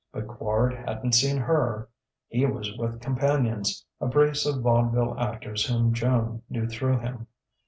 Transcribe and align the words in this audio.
But 0.11 0.25
Quard 0.27 0.73
hadn't 0.83 1.13
seen 1.13 1.37
her. 1.37 1.87
He 2.27 2.43
was 2.47 2.75
with 2.75 3.01
companions, 3.01 3.85
a 3.99 4.07
brace 4.07 4.47
of 4.47 4.63
vaudeville 4.63 5.15
actors 5.19 5.65
whom 5.67 5.93
Joan 5.93 6.41
knew 6.49 6.65
through 6.67 7.01
him. 7.01 7.27